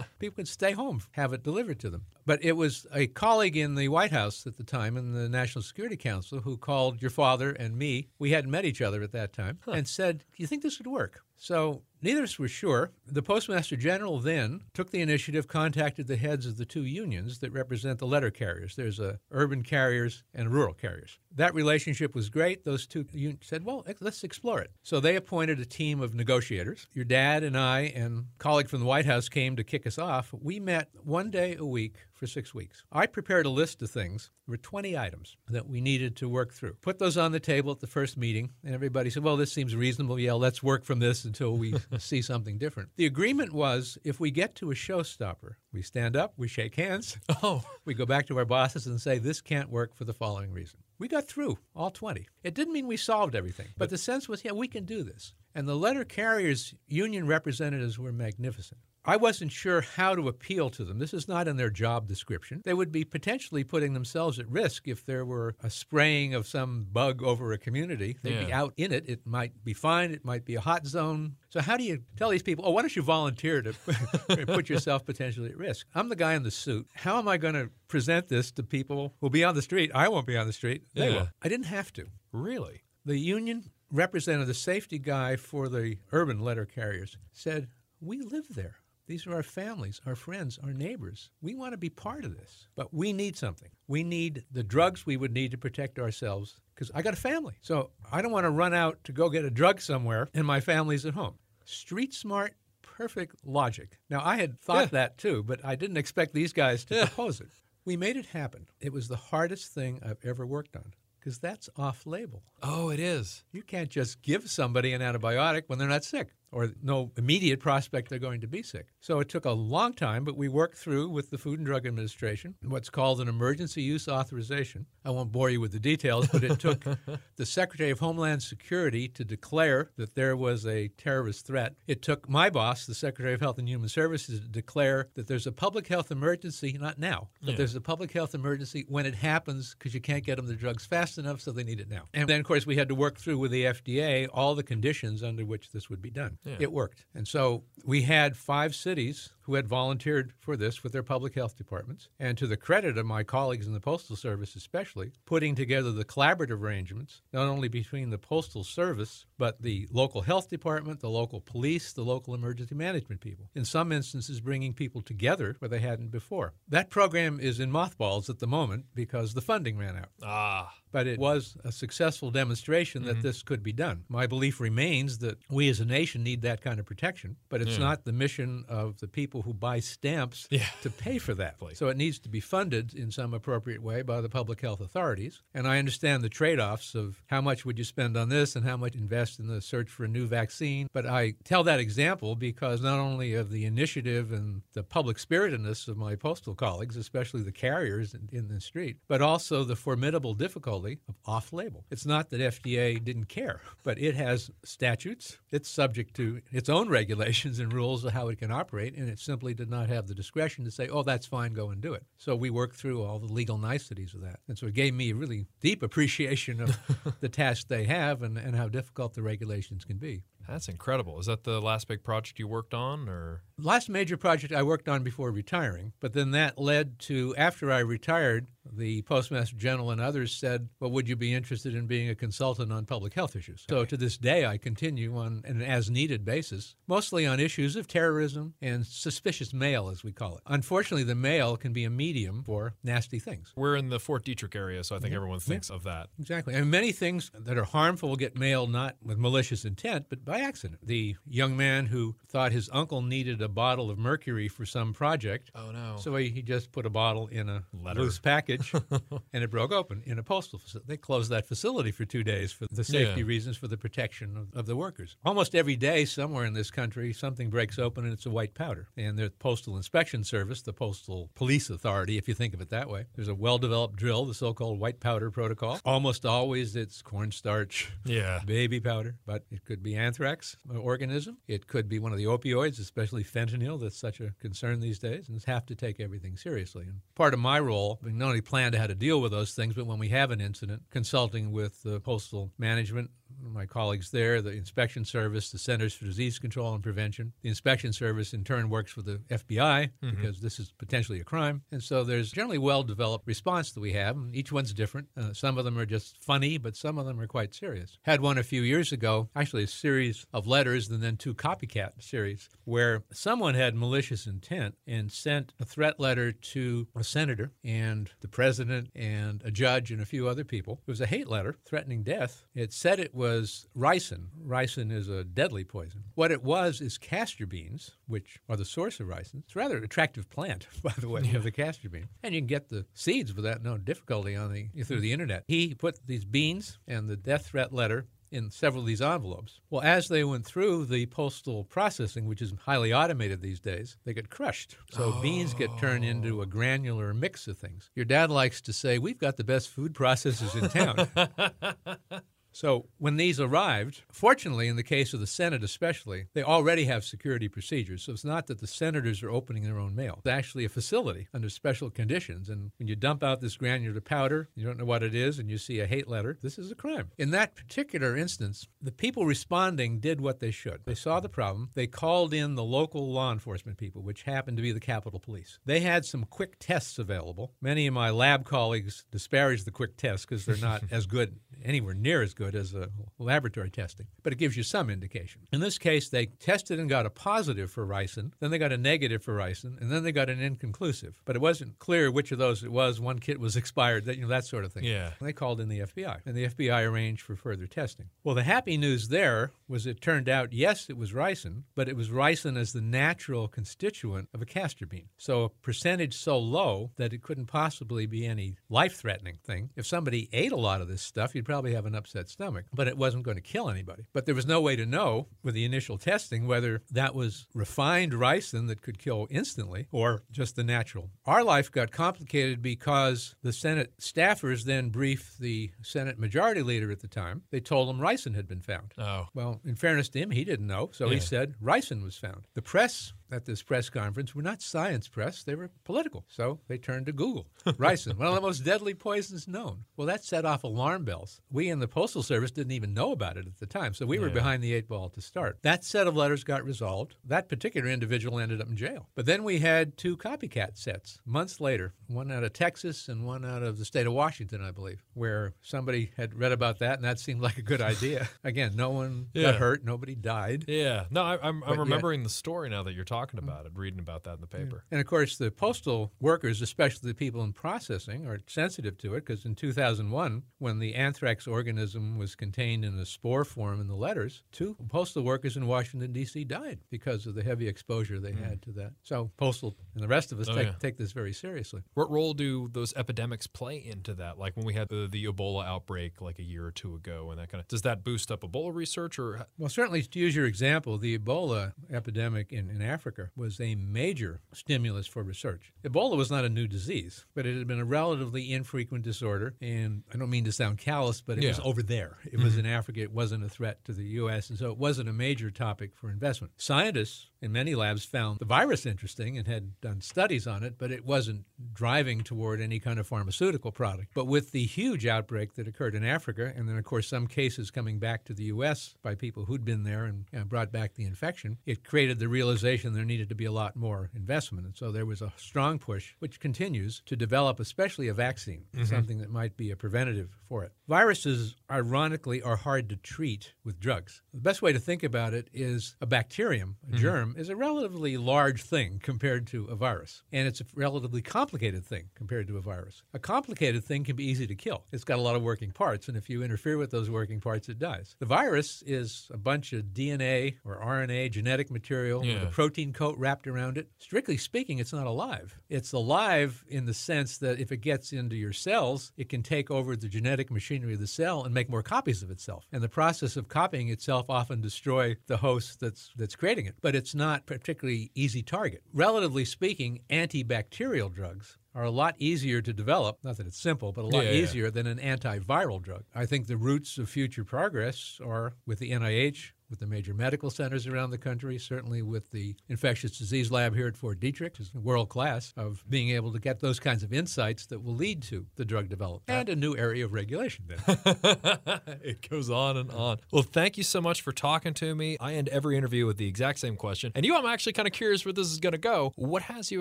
[0.18, 2.06] People could stay home, have it delivered to them.
[2.26, 5.62] But it was a colleague in the White House at the time, in the National
[5.62, 8.08] Security Council, who called your father and me.
[8.18, 10.86] We hadn't met each other at that time, and said, Do you think this would
[10.86, 11.22] work?
[11.36, 12.90] So neither of us were sure.
[13.06, 17.52] The Postmaster General then took the initiative, contacted the heads of the two unions that
[17.52, 18.76] represent the letter carriers.
[18.76, 21.18] There's a urban carriers and rural carriers.
[21.34, 22.64] That relationship was great.
[22.64, 24.70] Those two unions said, well, let's explore it.
[24.82, 26.86] So they appointed a team of negotiators.
[26.92, 29.98] Your dad and I and a colleague from the White House came to kick us
[29.98, 30.32] off.
[30.32, 32.84] We met one day a week for six weeks.
[32.92, 34.30] I prepared a list of things.
[34.46, 36.74] There were 20 items that we needed to work through.
[36.82, 39.74] Put those on the table at the first meeting, and everybody said, well, this seems
[39.74, 40.18] reasonable.
[40.18, 42.88] Yeah, let's work from this until we Uh, see something different.
[42.96, 47.18] The agreement was if we get to a showstopper, we stand up, we shake hands,
[47.42, 50.52] Oh, we go back to our bosses and say, this can't work for the following
[50.52, 50.80] reason.
[50.98, 52.26] We got through all 20.
[52.44, 55.34] It didn't mean we solved everything, but the sense was, yeah, we can do this.
[55.54, 58.80] And the letter carriers union representatives were magnificent.
[59.04, 60.98] I wasn't sure how to appeal to them.
[61.00, 62.62] This is not in their job description.
[62.64, 66.86] They would be potentially putting themselves at risk if there were a spraying of some
[66.92, 68.16] bug over a community.
[68.22, 69.08] They'd be out in it.
[69.08, 70.12] It might be fine.
[70.12, 71.34] It might be a hot zone.
[71.50, 73.72] So, how do you tell these people, oh, why don't you volunteer to
[74.46, 75.86] put yourself potentially at risk?
[75.94, 76.86] I'm the guy in the suit.
[76.94, 79.90] How am I going to present this to people who'll be on the street?
[79.94, 80.84] I won't be on the street.
[80.94, 81.14] They Yeah.
[81.16, 81.28] will.
[81.42, 82.06] I didn't have to.
[82.30, 82.82] really?
[83.04, 87.66] The union representative, the safety guy for the urban letter carriers, said,
[88.00, 88.76] We live there.
[89.06, 91.30] These are our families, our friends, our neighbors.
[91.40, 93.68] We want to be part of this, but we need something.
[93.88, 97.54] We need the drugs we would need to protect ourselves because I got a family.
[97.62, 100.60] So I don't want to run out to go get a drug somewhere and my
[100.60, 101.34] family's at home.
[101.64, 103.98] Street smart, perfect logic.
[104.08, 104.98] Now, I had thought Yeah.
[104.98, 107.48] that too, but I didn't expect these guys to propose it.
[107.84, 108.66] We made it happen.
[108.80, 112.44] It was the hardest thing I've ever worked on because that's off label.
[112.62, 113.42] Oh, it is.
[113.50, 118.08] You can't just give somebody an antibiotic when they're not sick or no immediate prospect
[118.10, 118.86] they're going to be sick.
[119.00, 121.86] So it took a long time, but we worked through with the Food and Drug
[121.86, 124.86] Administration what's called an emergency use authorization.
[125.04, 126.84] I won't bore you with the details, but it took
[127.36, 131.74] the Secretary of Homeland Security to declare that there was a terrorist threat.
[131.86, 135.46] It took my boss, the Secretary of Health and Human Services, to declare that there's
[135.46, 137.56] a public health emergency, not now, but Yeah.
[137.56, 140.86] there's a public health emergency when it happens because you can't get them the drugs
[140.86, 142.04] fast enough, so they need it now.
[142.14, 145.22] And then, of course, we had to work through with the FDA all the conditions
[145.22, 146.38] under which this would be done.
[146.44, 146.56] Yeah.
[146.58, 147.04] It worked.
[147.14, 151.56] And so we had five cities who had volunteered for this with their public health
[151.56, 152.08] departments.
[152.18, 156.04] And to the credit of my colleagues in the Postal Service, especially, putting together the
[156.04, 161.40] collaborative arrangements, not only between the Postal Service, but the local health department, the local
[161.40, 163.48] police, the local emergency management people.
[163.54, 166.54] In some instances, bringing people together where they hadn't before.
[166.68, 171.06] That program is in mothballs at the moment because the funding ran out Ah, but
[171.06, 171.22] it mm-hmm.
[171.22, 173.22] was a successful demonstration that mm-hmm.
[173.22, 174.04] this could be done.
[174.08, 177.72] My belief remains that we as a nation need that kind of protection, but it's
[177.72, 177.78] Yeah.
[177.78, 180.68] not the mission of the people who buy stamps Yeah.
[180.82, 181.56] to pay for that.
[181.74, 185.42] So it needs to be funded in some appropriate way by the public health authorities.
[185.54, 188.64] And I understand the trade offs of how much would you spend on this and
[188.64, 190.88] how much invest in the search for a new vaccine.
[190.92, 195.88] But I tell that example because not only of the initiative and the public spiritedness
[195.88, 200.34] of my postal colleagues, especially the carriers in, in the street, but also the formidable
[200.34, 201.84] difficulty of off label.
[201.90, 205.38] It's not that FDA didn't care, but it has statutes.
[205.50, 209.18] It's subject to its own regulations and rules of how it can operate, and it
[209.18, 212.04] simply did not have the discretion to say, oh, that's fine, go and do it.
[212.16, 214.40] So we worked through all the legal niceties of that.
[214.48, 216.78] And so it gave me a really deep appreciation of
[217.20, 220.22] the task they have and, and how difficult the regulations can be.
[220.48, 221.18] that's incredible.
[221.18, 224.88] Is that the last big project you worked on, or Last major project I worked
[224.88, 230.00] on before retiring, but then that led to after I retired, the Postmaster General and
[230.00, 233.64] others said, Well, would you be interested in being a consultant on public health issues?
[233.68, 237.86] So to this day, I continue on an as needed basis, mostly on issues of
[237.88, 240.42] terrorism and suspicious mail, as we call it.
[240.46, 243.52] Unfortunately, the mail can be a medium for nasty things.
[243.56, 246.08] we're in the Fort Detrick area, so I think everyone thinks of that.
[246.20, 246.54] Exactly.
[246.54, 250.40] And many things that are harmful will get mailed not with malicious intent, but by
[250.40, 250.86] accident.
[250.86, 255.50] The young man who thought his uncle needed a bottle of mercury for some project.
[255.54, 255.96] Oh no!
[255.98, 258.00] So he, he just put a bottle in a Letter.
[258.00, 258.51] loose package
[259.32, 260.86] and it broke open in a postal facility.
[260.88, 263.26] They closed that facility for two days for the safety Yeah.
[263.26, 265.16] reasons for the protection of, of the workers.
[265.24, 268.88] Almost every day, somewhere in this country, something breaks open and it's a white powder.
[268.96, 272.88] And the Postal Inspection Service, the Postal Police Authority, if you think of it that
[272.88, 275.80] way, there's a well developed drill, the so called white powder protocol.
[275.84, 281.38] Almost always it's cornstarch yeah, baby powder, but it could be anthrax organism.
[281.46, 285.28] It could be one of the opioids, especially fentanyl, that's such a concern these days,
[285.28, 286.84] and have to take everything seriously.
[286.84, 289.74] And part of my role, not only plan to how to deal with those things,
[289.74, 293.10] but when we have an incident, consulting with the postal management,
[293.42, 297.32] my colleagues there, the inspection service, the Centers for Disease Control and Prevention.
[297.42, 301.62] The inspection service in turn works with the FBI because this is potentially a crime.
[301.70, 304.16] And so there's generally well developed response that we have.
[304.16, 305.08] And each one's different.
[305.16, 307.98] Uh, some of them are just funny, but some of them are quite serious.
[308.02, 312.02] Had one a few years ago, actually a series of letters and then two copycat
[312.02, 318.10] series, where someone had malicious intent and sent a threat letter to a senator and
[318.20, 320.80] the president and a judge and a few other people.
[320.86, 322.44] It was a hate letter threatening death.
[322.54, 323.31] It said it was
[323.76, 324.26] ricin.
[324.46, 326.04] Ricin is a deadly poison.
[326.14, 329.42] What it was is castor beans, which are the source of ricin.
[329.44, 332.08] It's a rather attractive plant, by the way, of the castor bean.
[332.22, 335.44] And you can get the seeds without no difficulty on the through the internet.
[335.48, 339.60] He put these beans and the death threat letter in several of these envelopes.
[339.70, 344.14] Well, as they went through the postal processing, which is highly automated these days, they
[344.14, 344.76] get crushed.
[344.90, 347.90] So beans get turned into a granular mix of things.
[347.94, 352.22] Your dad likes to say, We've got the best food processors in town.
[352.52, 357.04] So when these arrived, fortunately, in the case of the Senate especially, they already have
[357.04, 358.02] security procedures.
[358.02, 360.16] So it's not that the senators are opening their own mail.
[360.18, 362.48] It's actually a facility under special conditions.
[362.48, 365.50] And when you dump out this granular powder, you don't know what it is, and
[365.50, 367.10] you see a hate letter, this is a crime.
[367.18, 370.82] In that particular instance, the people responding did what they should.
[370.84, 371.70] They saw the problem.
[371.74, 375.58] They called in the local law enforcement people, which happened to be the Capitol Police.
[375.64, 377.54] They had some quick tests available.
[377.60, 381.94] Many of my lab colleagues disparage the quick tests because they're not as good, anywhere
[381.94, 385.42] near as good good as a laboratory testing, but it gives you some indication.
[385.52, 388.76] In this case, they tested and got a positive for ricin, then they got a
[388.76, 391.20] negative for ricin, and then they got an inconclusive.
[391.24, 393.00] But it wasn't clear which of those it was.
[393.00, 394.82] One kit was expired, that, you know, that sort of thing.
[394.84, 395.12] Yeah.
[395.20, 398.06] And they called in the FBI, and the FBI arranged for further testing.
[398.24, 401.96] Well, the happy news there was it turned out, yes, it was ricin, but it
[401.96, 405.08] was ricin as the natural constituent of a castor bean.
[405.16, 409.70] So a percentage so low that it couldn't possibly be any life threatening thing.
[409.76, 412.88] If somebody ate a lot of this stuff, you'd probably have an upset stomach, but
[412.88, 414.04] it wasn't going to kill anybody.
[414.12, 418.12] But there was no way to know with the initial testing whether that was refined
[418.12, 421.10] ricin that could kill instantly or just the natural.
[421.26, 427.00] Our life got complicated because the Senate staffers then briefed the Senate majority leader at
[427.00, 427.42] the time.
[427.50, 428.92] They told him ricin had been found.
[428.98, 429.28] Oh.
[429.34, 432.46] Well, in fairness to him, he didn't know, so he said ricin was found.
[432.54, 436.24] The press at this press conference were not science press, they were political.
[436.28, 437.46] So they turned to Google.
[437.66, 439.84] Ricin, one of the most deadly poisons known.
[439.96, 441.40] Well, that set off alarm bells.
[441.50, 444.18] We in the Postal Service didn't even know about it at the time, so we
[444.18, 445.58] were behind the eight ball to start.
[445.62, 447.16] That set of letters got resolved.
[447.24, 449.08] That particular individual ended up in jail.
[449.14, 453.44] But then we had two copycat sets months later, one out of Texas and one
[453.44, 457.04] out of the state of Washington, I believe, where somebody had read about that and
[457.04, 458.28] that seemed like a good idea.
[458.44, 459.52] Again, no one Yeah.
[459.52, 460.64] got hurt, nobody died.
[460.68, 461.04] Yeah.
[461.10, 463.72] No, I, I'm, But I'm yet- remembering the story now that you're talking about it,
[463.74, 464.84] reading about that in the paper.
[464.90, 469.26] And of course, the postal workers, especially the people in processing, are sensitive to it
[469.26, 473.96] because in 2001, when the anthrax organism was contained in a spore form in the
[473.96, 476.44] letters, two postal workers in Washington, D.C.
[476.44, 478.44] died because of the heavy exposure they hmm.
[478.44, 478.92] had to that.
[479.02, 480.74] So, postal and the rest of us Oh, take, yeah.
[480.78, 481.82] take this very seriously.
[481.94, 484.38] What role do those epidemics play into that?
[484.38, 487.40] Like when we had the, the Ebola outbreak like a year or two ago, and
[487.40, 490.46] that kind of does that boost up Ebola research or Well, certainly, to use your
[490.46, 495.72] example, the Ebola epidemic in, in Africa was a major stimulus for research.
[495.84, 499.54] Ebola was not a new disease, but it had been a relatively infrequent disorder.
[499.60, 502.18] And I don't mean to sound callous, but it was over there.
[502.24, 502.74] It was in mm-hmm.
[502.74, 503.00] Africa.
[503.00, 506.10] It wasn't a threat to the U.S., and so it wasn't a major topic for
[506.10, 506.52] investment.
[506.56, 510.92] Scientists in many labs found the virus interesting and had done studies on it, but
[510.92, 514.12] it wasn't driving toward any kind of pharmaceutical product.
[514.14, 517.70] But with the huge outbreak that occurred in Africa, and then, of course, some cases
[517.70, 518.94] coming back to the U.S.
[519.02, 522.91] by people who'd been there and, and brought back the infection, it created the realization
[522.96, 524.66] there needed to be a lot more investment.
[524.66, 528.84] And so there was a strong push, which continues, to develop especially a vaccine, mm-hmm.
[528.84, 530.72] something that might be a preventative for it.
[530.88, 534.22] Viruses, ironically, are hard to treat with drugs.
[534.34, 536.96] The best way to think about it is a bacterium, a mm-hmm.
[536.96, 540.22] germ, is a relatively large thing compared to a virus.
[540.32, 543.02] And it's a relatively complicated thing compared to a virus.
[543.14, 544.84] A complicated thing can be easy to kill.
[544.92, 547.68] It's got a lot of working parts, and if you interfere with those working parts,
[547.68, 548.16] it dies.
[548.18, 553.18] The virus is a bunch of DNA or RNA, genetic material, with a protein coat
[553.18, 553.88] wrapped around it.
[553.98, 555.58] Strictly speaking, it's not alive.
[555.68, 559.70] It's alive in the sense that if it gets into your cells, it can take
[559.70, 562.66] over the genetic machinery of the cell and make more copies of itself.
[562.72, 566.76] And the process of copying itself often destroy the host that's that's creating it.
[566.80, 568.82] But it's not particularly easy target.
[568.94, 574.02] Relatively speaking, antibacterial drugs are a lot easier to develop, not that it's simple, but
[574.04, 574.42] a lot Yeah, yeah.
[574.42, 576.04] easier than an antiviral drug.
[576.14, 580.50] I think the roots of future progress are with the NIH, with the major medical
[580.50, 584.72] centers around the country, certainly with the infectious disease lab here at Fort Detrick, is
[584.74, 588.44] world class of being able to get those kinds of insights that will lead to
[588.56, 590.66] the drug development and a new area of regulation.
[590.68, 590.78] Then.
[592.02, 593.20] it goes on and on.
[593.32, 595.16] Well, thank you so much for talking to me.
[595.18, 597.10] I end every interview with the exact same question.
[597.14, 599.14] And you, I'm actually kind of curious where this is going to go.
[599.16, 599.80] What has you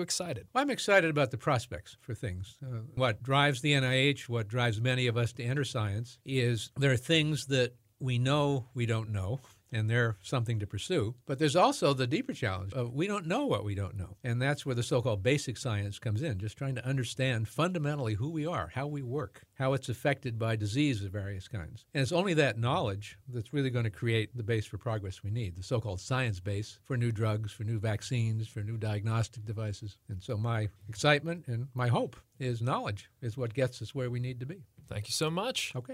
[0.00, 0.48] excited?
[0.54, 2.56] I'm excited about the prospects for things.
[2.64, 6.92] Uh, what drives the NIH, what drives many of us to enter science, is there
[6.92, 9.40] are things that we know we don't know.
[9.72, 11.14] And they're something to pursue.
[11.26, 14.16] But there's also the deeper challenge of we don't know what we don't know.
[14.22, 18.14] And that's where the so called basic science comes in, just trying to understand fundamentally
[18.14, 21.86] who we are, how we work, how it's affected by disease of various kinds.
[21.94, 25.30] And it's only that knowledge that's really going to create the base for progress we
[25.30, 29.44] need, the so called science base for new drugs, for new vaccines, for new diagnostic
[29.44, 29.96] devices.
[30.08, 34.20] And so my excitement and my hope is knowledge is what gets us where we
[34.20, 34.64] need to be.
[34.88, 35.72] Thank you so much.
[35.74, 35.90] Okay.